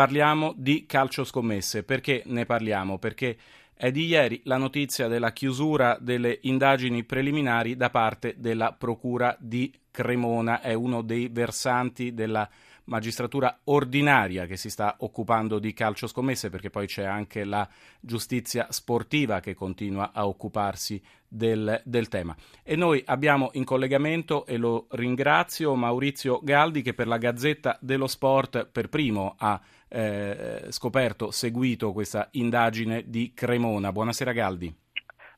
[0.00, 1.82] parliamo di calcio scommesse.
[1.82, 2.98] Perché ne parliamo?
[2.98, 3.36] Perché
[3.74, 9.70] è di ieri la notizia della chiusura delle indagini preliminari da parte della Procura di
[10.00, 10.62] Cremona.
[10.62, 12.48] È uno dei versanti della
[12.84, 17.68] magistratura ordinaria che si sta occupando di calcio scommesse perché poi c'è anche la
[18.00, 22.34] giustizia sportiva che continua a occuparsi del, del, tema.
[22.64, 28.08] E noi abbiamo in collegamento, e lo ringrazio, Maurizio Galdi che per la Gazzetta dello
[28.08, 33.92] Sport per primo ha eh, scoperto, seguito questa indagine di Cremona.
[33.92, 34.79] Buonasera Galdi.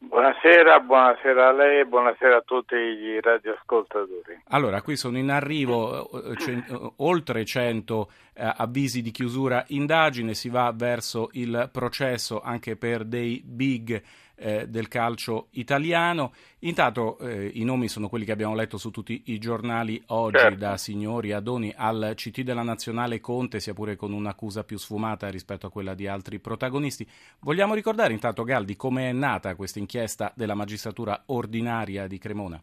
[0.00, 4.42] Buonasera, buonasera a lei e buonasera a tutti gli radioascoltatori.
[4.50, 10.48] Allora, qui sono in arrivo eh, c- oltre 100 eh, avvisi di chiusura indagine, si
[10.48, 14.00] va verso il processo anche per dei big
[14.36, 16.32] eh, del calcio italiano.
[16.60, 20.56] Intanto eh, i nomi sono quelli che abbiamo letto su tutti i giornali oggi, certo.
[20.56, 25.66] da signori Adoni al CT della Nazionale Conte, sia pure con un'accusa più sfumata rispetto
[25.66, 27.06] a quella di altri protagonisti.
[27.40, 32.62] Vogliamo ricordare intanto, Galdi, come è nata questa inchiesta della magistratura ordinaria di Cremona?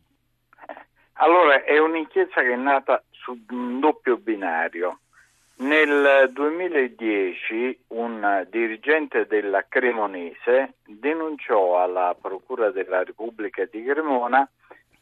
[1.18, 5.00] Allora, è un'inchiesta che è nata su un doppio binario.
[5.58, 14.48] Nel 2010 un dirigente della Cremonese denunciò alla Procura della Repubblica di Cremona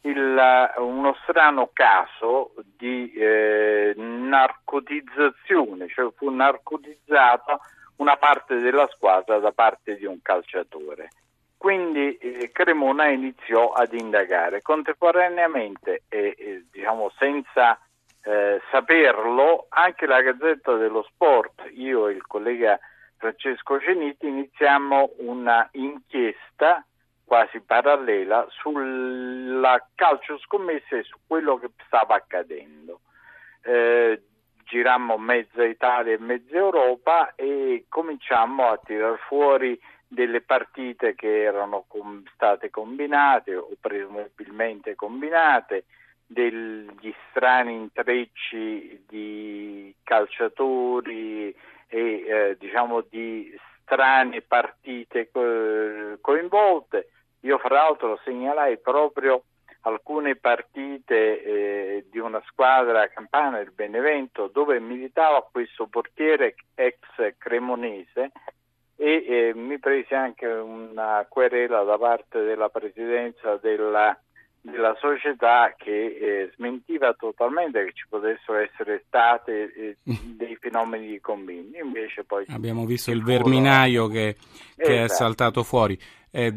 [0.02, 7.58] il, uno strano caso di eh, narcotizzazione, cioè fu narcotizzata
[7.96, 11.08] una parte della squadra da parte di un calciatore.
[11.56, 14.62] Quindi eh, Cremona iniziò ad indagare.
[14.62, 17.78] Contemporaneamente, e eh, diciamo senza
[18.24, 22.78] eh, saperlo, anche la Gazzetta dello Sport, io e il collega
[23.16, 26.84] Francesco Ceniti iniziamo una inchiesta
[27.24, 33.00] quasi parallela sulla calcio scommesse e su quello che stava accadendo.
[33.62, 34.22] Eh,
[34.64, 41.84] girammo mezza Italia e mezza Europa e cominciamo a tirar fuori delle partite che erano
[41.88, 45.84] com- state combinate o presumibilmente combinate,
[46.26, 51.54] degli strani intrecci di calciatori
[51.88, 57.10] e eh, diciamo di strane partite co- coinvolte.
[57.40, 59.44] Io fra l'altro segnalai proprio
[59.82, 68.32] alcune partite eh, di una squadra campana del Benevento dove militava questo portiere ex cremonese
[68.96, 74.18] e eh, mi prese anche una querela da parte della presidenza della
[74.64, 81.20] della società che eh, smentiva totalmente che ci potessero essere stati eh, dei fenomeni di
[81.20, 81.76] combini.
[81.82, 84.36] Invece poi abbiamo visto il verminaio che,
[84.74, 85.04] che esatto.
[85.04, 85.98] è saltato fuori.
[86.30, 86.52] Eh,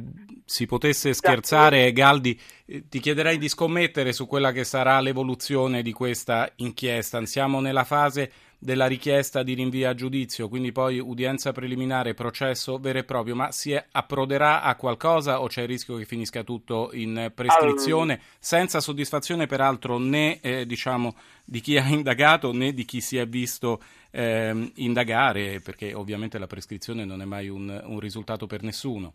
[0.45, 5.91] si potesse scherzare, Galdi, eh, ti chiederei di scommettere su quella che sarà l'evoluzione di
[5.91, 7.23] questa inchiesta.
[7.25, 12.99] Siamo nella fase della richiesta di rinvio a giudizio, quindi poi udienza preliminare, processo vero
[12.99, 16.89] e proprio, ma si è, approderà a qualcosa o c'è il rischio che finisca tutto
[16.93, 18.27] in prescrizione, allora.
[18.39, 23.27] senza soddisfazione peraltro né eh, diciamo, di chi ha indagato né di chi si è
[23.27, 23.79] visto
[24.11, 29.13] eh, indagare, perché ovviamente la prescrizione non è mai un, un risultato per nessuno.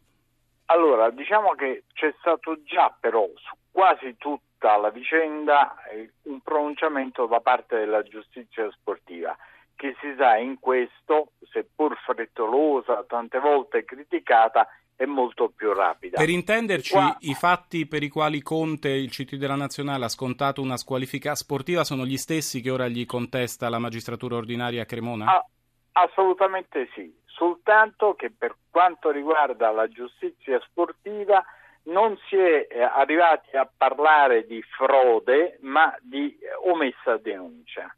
[0.66, 4.16] Allora, diciamo che c'è stato già però su quasi
[4.62, 5.74] tutta la vicenda
[6.22, 9.36] un pronunciamento da parte della giustizia sportiva
[9.74, 16.18] che si sa in questo, seppur frettolosa, tante volte criticata, è molto più rapida.
[16.18, 17.16] Per intenderci, Qua...
[17.20, 21.82] i fatti per i quali Conte, il CT della Nazionale, ha scontato una squalifica sportiva
[21.82, 25.26] sono gli stessi che ora gli contesta la magistratura ordinaria a Cremona?
[25.26, 25.46] Ah,
[25.92, 31.42] assolutamente sì, soltanto che per quanto riguarda la giustizia sportiva
[31.84, 37.94] non si è eh, arrivati a parlare di frode ma di omessa denuncia.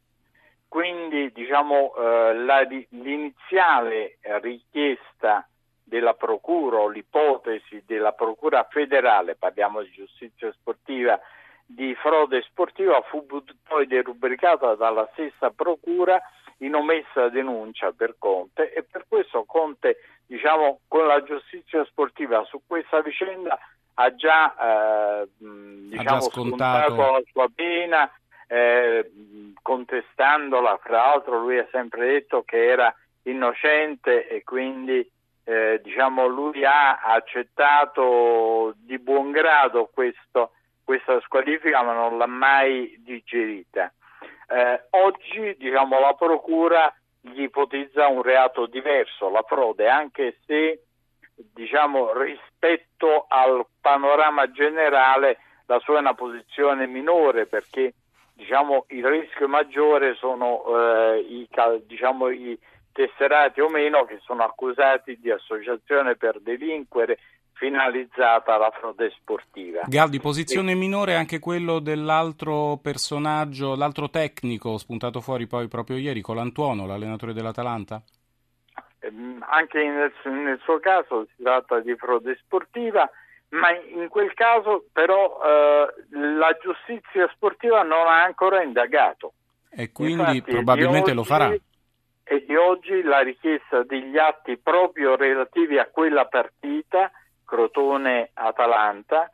[0.67, 5.47] Quindi diciamo, eh, la, l'iniziale richiesta
[5.83, 11.19] della Procura o l'ipotesi della Procura federale, parliamo di giustizia sportiva,
[11.65, 16.19] di frode sportiva fu poi derubricata dalla stessa Procura
[16.59, 19.97] in omessa denuncia per Conte e per questo Conte
[20.27, 23.57] diciamo, con la giustizia sportiva su questa vicenda
[23.95, 28.11] ha già, eh, diciamo, ha già scontato la sua pena
[28.47, 29.11] eh,
[29.61, 32.93] contestandola, fra l'altro lui ha sempre detto che era
[33.23, 35.09] innocente e quindi
[35.45, 40.51] eh, diciamo, lui ha accettato di buon grado questo,
[40.83, 43.91] questa squalifica ma non l'ha mai digerita.
[44.47, 46.93] Eh, oggi diciamo, la Procura
[47.35, 50.85] gli ipotizza un reato diverso, la frode, anche se
[51.35, 57.93] diciamo, rispetto al panorama generale la sua è una posizione minore perché
[58.33, 60.63] diciamo, il rischio maggiore sono
[61.13, 61.47] eh, i,
[61.85, 62.57] diciamo, i,
[62.91, 67.19] tesserati o meno che sono accusati di associazione per delinquere
[67.55, 69.81] finalizzata alla frode sportiva.
[69.87, 70.75] Galdi, posizione e...
[70.75, 78.01] minore anche quello dell'altro personaggio, l'altro tecnico spuntato fuori poi proprio ieri, Colantuono, l'allenatore dell'Atalanta?
[78.99, 83.09] Ehm, anche nel, nel, suo caso si tratta di frode sportiva,
[83.49, 89.33] ma in quel caso però eh, la giustizia sportiva non ha ancora indagato.
[89.69, 91.55] E quindi Infatti, probabilmente oggi, lo farà.
[92.27, 97.11] E di oggi la richiesta degli atti proprio relativi a quella partita,
[97.55, 99.31] Crotone-Atalanta,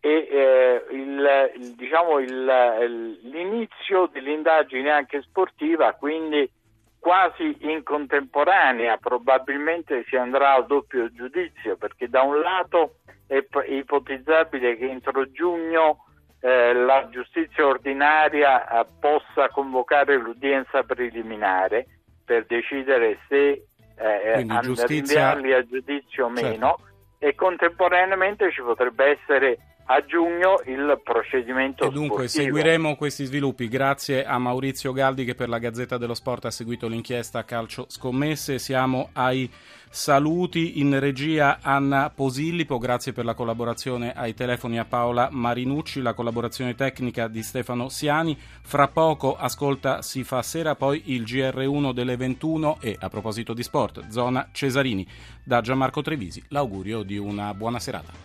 [0.00, 6.50] e eh, il, il, diciamo il, l'inizio dell'indagine anche sportiva, quindi
[6.98, 12.96] quasi in contemporanea, probabilmente si andrà al doppio giudizio, perché da un lato
[13.26, 16.06] è ipotizzabile che entro giugno
[16.40, 21.86] eh, la giustizia ordinaria eh, possa convocare l'udienza preliminare
[22.24, 24.86] per decidere se eh, giustizia...
[24.86, 26.89] rinviarli a giudizio o meno certo.
[27.22, 29.58] E contemporaneamente ci potrebbe essere
[29.92, 32.56] a giugno il procedimento e dunque sportivo.
[32.56, 33.66] seguiremo questi sviluppi.
[33.66, 38.60] Grazie a Maurizio Galdi che per la Gazzetta dello Sport ha seguito l'inchiesta calcio scommesse.
[38.60, 39.50] Siamo ai
[39.90, 42.78] saluti in regia Anna Posillipo.
[42.78, 44.12] Grazie per la collaborazione.
[44.14, 48.38] Ai telefoni a Paola Marinucci la collaborazione tecnica di Stefano Siani.
[48.62, 53.64] Fra poco ascolta si fa sera poi il GR1 delle 21 e a proposito di
[53.64, 55.04] sport zona Cesarini.
[55.42, 58.12] Da Gianmarco Trevisi l'augurio di una buona serata